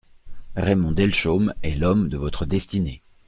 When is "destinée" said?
2.47-3.03